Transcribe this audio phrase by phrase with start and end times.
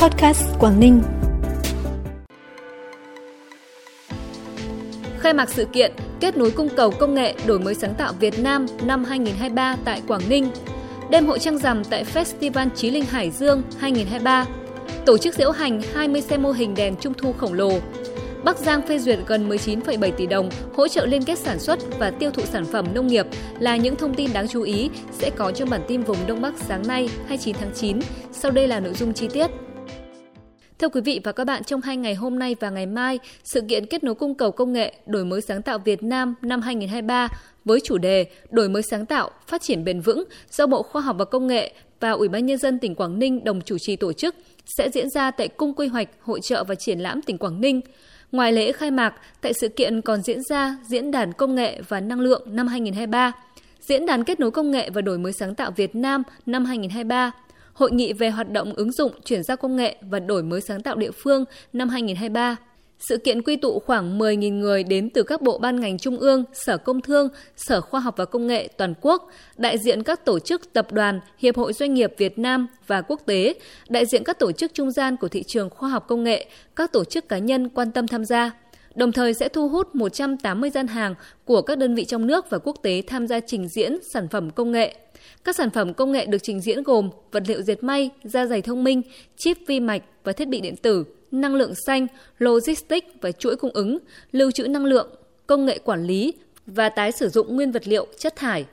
[0.00, 1.02] Podcast Quảng Ninh.
[5.18, 8.38] Khai mạc sự kiện Kết nối cung cầu công nghệ đổi mới sáng tạo Việt
[8.38, 10.50] Nam năm 2023 tại Quảng Ninh.
[11.10, 14.46] Đêm hội trăng rằm tại Festival Chí Linh Hải Dương 2023.
[15.06, 17.72] Tổ chức diễu hành 20 xe mô hình đèn trung thu khổng lồ.
[18.44, 22.10] Bắc Giang phê duyệt gần 19,7 tỷ đồng hỗ trợ liên kết sản xuất và
[22.10, 23.26] tiêu thụ sản phẩm nông nghiệp
[23.58, 26.54] là những thông tin đáng chú ý sẽ có trong bản tin vùng Đông Bắc
[26.58, 27.98] sáng nay 29 tháng 9.
[28.32, 29.50] Sau đây là nội dung chi tiết.
[30.80, 33.60] Thưa quý vị và các bạn, trong hai ngày hôm nay và ngày mai, sự
[33.68, 37.28] kiện kết nối cung cầu công nghệ đổi mới sáng tạo Việt Nam năm 2023
[37.64, 41.16] với chủ đề Đổi mới sáng tạo, phát triển bền vững do Bộ Khoa học
[41.18, 44.12] và Công nghệ và Ủy ban Nhân dân tỉnh Quảng Ninh đồng chủ trì tổ
[44.12, 44.34] chức
[44.78, 47.80] sẽ diễn ra tại Cung Quy hoạch Hội trợ và Triển lãm tỉnh Quảng Ninh.
[48.32, 52.00] Ngoài lễ khai mạc, tại sự kiện còn diễn ra Diễn đàn Công nghệ và
[52.00, 53.32] Năng lượng năm 2023,
[53.80, 57.30] Diễn đàn Kết nối Công nghệ và Đổi mới sáng tạo Việt Nam năm 2023,
[57.80, 60.82] Hội nghị về hoạt động ứng dụng chuyển giao công nghệ và đổi mới sáng
[60.82, 62.56] tạo địa phương năm 2023.
[62.98, 66.44] Sự kiện quy tụ khoảng 10.000 người đến từ các bộ ban ngành trung ương,
[66.52, 70.38] Sở Công Thương, Sở Khoa học và Công nghệ toàn quốc, đại diện các tổ
[70.38, 73.54] chức tập đoàn, Hiệp hội Doanh nghiệp Việt Nam và quốc tế,
[73.88, 76.92] đại diện các tổ chức trung gian của thị trường khoa học công nghệ, các
[76.92, 78.50] tổ chức cá nhân quan tâm tham gia
[78.94, 81.14] đồng thời sẽ thu hút 180 gian hàng
[81.44, 84.50] của các đơn vị trong nước và quốc tế tham gia trình diễn sản phẩm
[84.50, 84.96] công nghệ.
[85.44, 88.62] Các sản phẩm công nghệ được trình diễn gồm vật liệu dệt may, da dày
[88.62, 89.02] thông minh,
[89.36, 92.06] chip vi mạch và thiết bị điện tử, năng lượng xanh,
[92.38, 93.98] logistics và chuỗi cung ứng,
[94.32, 95.08] lưu trữ năng lượng,
[95.46, 96.34] công nghệ quản lý
[96.66, 98.64] và tái sử dụng nguyên vật liệu, chất thải.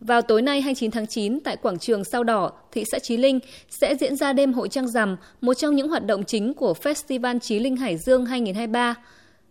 [0.00, 3.40] Vào tối nay 29 tháng 9 tại quảng trường Sao Đỏ, thị xã Chí Linh
[3.80, 7.38] sẽ diễn ra đêm hội trăng rằm, một trong những hoạt động chính của Festival
[7.38, 8.94] Chí Linh Hải Dương 2023.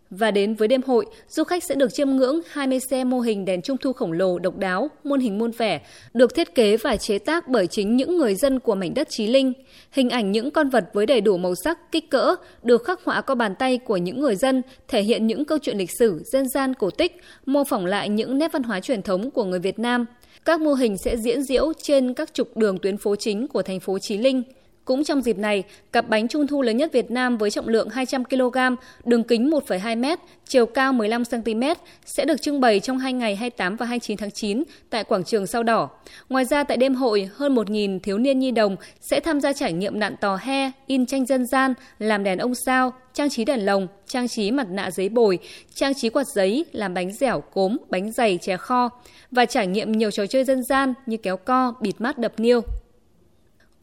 [0.10, 3.46] Và đến với đêm hội, du khách sẽ được chiêm ngưỡng 20 xe mô hình
[3.46, 5.82] đèn trung thu khổng lồ độc đáo, muôn hình muôn vẻ,
[6.14, 9.28] được thiết kế và chế tác bởi chính những người dân của mảnh đất Chí
[9.28, 9.54] Linh.
[9.92, 13.22] Hình ảnh những con vật với đầy đủ màu sắc, kích cỡ được khắc họa
[13.22, 16.50] qua bàn tay của những người dân, thể hiện những câu chuyện lịch sử, dân
[16.50, 19.80] gian cổ tích, mô phỏng lại những nét văn hóa truyền thống của người Việt
[19.80, 20.06] Nam.
[20.46, 23.80] Các mô hình sẽ diễn diễu trên các trục đường tuyến phố chính của thành
[23.80, 24.44] phố Chí Linh.
[24.86, 27.90] Cũng trong dịp này, cặp bánh trung thu lớn nhất Việt Nam với trọng lượng
[27.90, 28.58] 200 kg,
[29.06, 31.64] đường kính 1,2 m, chiều cao 15 cm
[32.06, 35.48] sẽ được trưng bày trong hai ngày 28 và 29 tháng 9 tại quảng trường
[35.48, 35.90] Sao Đỏ.
[36.30, 39.74] Ngoài ra tại đêm hội, hơn 1.000 thiếu niên nhi đồng sẽ tham gia trải
[39.74, 43.66] nghiệm nạn tò he, in tranh dân gian, làm đèn ông sao, trang trí đèn
[43.66, 45.40] lồng, trang trí mặt nạ giấy bồi,
[45.74, 48.90] trang trí quạt giấy, làm bánh dẻo, cốm, bánh dày, chè kho
[49.32, 52.62] và trải nghiệm nhiều trò chơi dân gian như kéo co, bịt mắt đập niêu.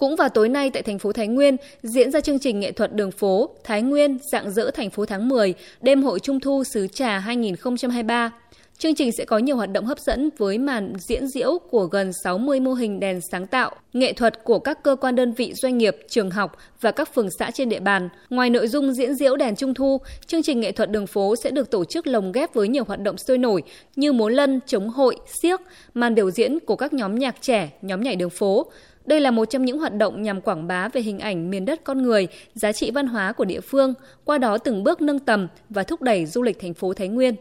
[0.02, 2.94] Cũng vào tối nay tại thành phố Thái Nguyên diễn ra chương trình nghệ thuật
[2.94, 6.86] đường phố Thái Nguyên dạng dỡ thành phố tháng 10, đêm hội Trung thu xứ
[6.86, 8.30] trà 2023.
[8.78, 12.12] Chương trình sẽ có nhiều hoạt động hấp dẫn với màn diễn diễu của gần
[12.24, 15.78] 60 mô hình đèn sáng tạo, nghệ thuật của các cơ quan đơn vị doanh
[15.78, 18.08] nghiệp, trường học và các phường xã trên địa bàn.
[18.30, 21.50] Ngoài nội dung diễn diễu đèn trung thu, chương trình nghệ thuật đường phố sẽ
[21.50, 23.62] được tổ chức lồng ghép với nhiều hoạt động sôi nổi
[23.96, 25.60] như múa lân, chống hội, siếc,
[25.94, 28.66] màn biểu diễn của các nhóm nhạc trẻ, nhóm nhảy đường phố.
[29.06, 31.84] Đây là một trong những hoạt động nhằm quảng bá về hình ảnh miền đất
[31.84, 35.48] con người, giá trị văn hóa của địa phương, qua đó từng bước nâng tầm
[35.68, 37.34] và thúc đẩy du lịch thành phố Thái Nguyên.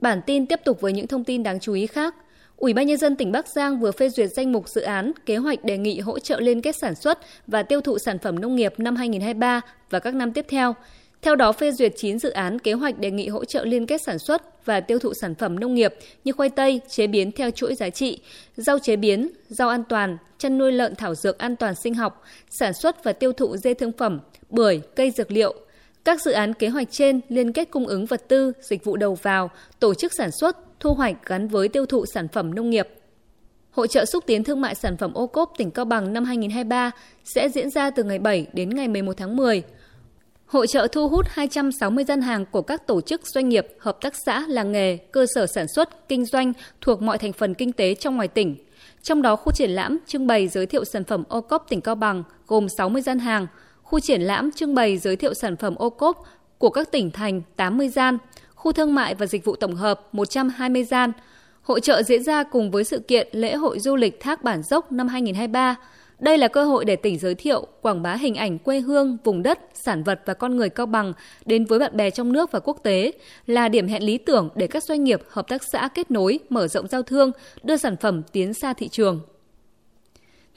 [0.00, 2.14] Bản tin tiếp tục với những thông tin đáng chú ý khác.
[2.56, 5.36] Ủy ban nhân dân tỉnh Bắc Giang vừa phê duyệt danh mục dự án kế
[5.36, 8.56] hoạch đề nghị hỗ trợ liên kết sản xuất và tiêu thụ sản phẩm nông
[8.56, 9.60] nghiệp năm 2023
[9.90, 10.74] và các năm tiếp theo.
[11.22, 14.00] Theo đó phê duyệt 9 dự án kế hoạch đề nghị hỗ trợ liên kết
[14.06, 15.94] sản xuất và tiêu thụ sản phẩm nông nghiệp
[16.24, 18.20] như khoai tây chế biến theo chuỗi giá trị,
[18.56, 22.22] rau chế biến, rau an toàn, chăn nuôi lợn thảo dược an toàn sinh học,
[22.50, 25.54] sản xuất và tiêu thụ dê thương phẩm, bưởi, cây dược liệu,
[26.04, 29.14] các dự án kế hoạch trên liên kết cung ứng vật tư, dịch vụ đầu
[29.14, 29.50] vào,
[29.80, 32.88] tổ chức sản xuất, thu hoạch gắn với tiêu thụ sản phẩm nông nghiệp.
[33.70, 36.90] Hội trợ xúc tiến thương mại sản phẩm ô cốp tỉnh Cao Bằng năm 2023
[37.24, 39.62] sẽ diễn ra từ ngày 7 đến ngày 11 tháng 10.
[40.52, 44.14] Hội trợ thu hút 260 gian hàng của các tổ chức doanh nghiệp, hợp tác
[44.26, 47.94] xã, làng nghề, cơ sở sản xuất, kinh doanh thuộc mọi thành phần kinh tế
[47.94, 48.56] trong ngoài tỉnh.
[49.02, 51.94] Trong đó khu triển lãm trưng bày giới thiệu sản phẩm ô cốp tỉnh Cao
[51.94, 53.46] Bằng gồm 60 gian hàng,
[53.82, 56.24] khu triển lãm trưng bày giới thiệu sản phẩm ô cốp
[56.58, 58.18] của các tỉnh thành 80 gian,
[58.54, 61.12] khu thương mại và dịch vụ tổng hợp 120 gian.
[61.62, 64.92] Hội trợ diễn ra cùng với sự kiện lễ hội du lịch Thác Bản Dốc
[64.92, 65.76] năm 2023.
[66.22, 69.42] Đây là cơ hội để tỉnh giới thiệu, quảng bá hình ảnh quê hương, vùng
[69.42, 71.12] đất, sản vật và con người Cao Bằng
[71.46, 73.12] đến với bạn bè trong nước và quốc tế,
[73.46, 76.68] là điểm hẹn lý tưởng để các doanh nghiệp, hợp tác xã kết nối, mở
[76.68, 77.30] rộng giao thương,
[77.62, 79.20] đưa sản phẩm tiến xa thị trường.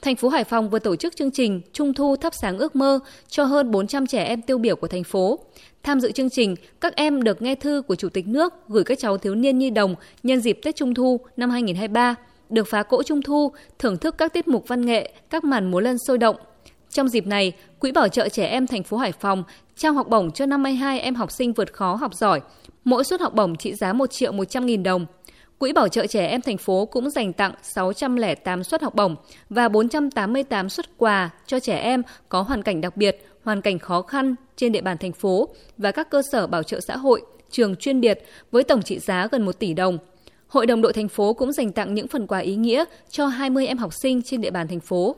[0.02, 2.98] Thành phố Hải Phòng vừa tổ chức chương trình Trung thu thắp sáng ước mơ
[3.28, 5.38] cho hơn 400 trẻ em tiêu biểu của thành phố.
[5.82, 8.98] Tham dự chương trình, các em được nghe thư của Chủ tịch nước gửi các
[8.98, 12.14] cháu thiếu niên nhi đồng nhân dịp Tết Trung thu năm 2023
[12.50, 15.80] được phá cỗ trung thu, thưởng thức các tiết mục văn nghệ, các màn múa
[15.80, 16.36] lân sôi động.
[16.90, 19.44] Trong dịp này, Quỹ Bảo trợ trẻ em thành phố Hải Phòng
[19.76, 22.40] trao học bổng cho 52 em học sinh vượt khó học giỏi,
[22.84, 25.06] mỗi suất học bổng trị giá 1 triệu 100 nghìn đồng.
[25.58, 29.16] Quỹ Bảo trợ trẻ em thành phố cũng dành tặng 608 suất học bổng
[29.50, 34.02] và 488 suất quà cho trẻ em có hoàn cảnh đặc biệt, hoàn cảnh khó
[34.02, 37.76] khăn trên địa bàn thành phố và các cơ sở bảo trợ xã hội, trường
[37.76, 39.98] chuyên biệt với tổng trị giá gần 1 tỷ đồng.
[40.48, 43.66] Hội đồng đội thành phố cũng dành tặng những phần quà ý nghĩa cho 20
[43.66, 45.16] em học sinh trên địa bàn thành phố.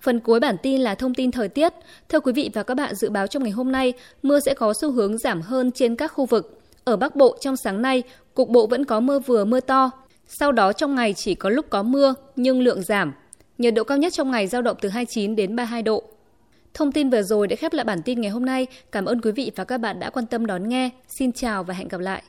[0.00, 1.72] Phần cuối bản tin là thông tin thời tiết.
[2.08, 3.92] Thưa quý vị và các bạn, dự báo trong ngày hôm nay,
[4.22, 6.60] mưa sẽ có xu hướng giảm hơn trên các khu vực.
[6.84, 8.02] Ở Bắc Bộ trong sáng nay,
[8.34, 9.90] cục bộ vẫn có mưa vừa mưa to.
[10.28, 13.12] Sau đó trong ngày chỉ có lúc có mưa nhưng lượng giảm.
[13.58, 16.02] Nhiệt độ cao nhất trong ngày giao động từ 29 đến 32 độ.
[16.74, 18.66] Thông tin vừa rồi đã khép lại bản tin ngày hôm nay.
[18.92, 20.90] Cảm ơn quý vị và các bạn đã quan tâm đón nghe.
[21.08, 22.22] Xin chào và hẹn gặp lại.